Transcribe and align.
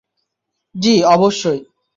জ্বি, 0.75 0.95
অবশ্যই! 1.05 1.59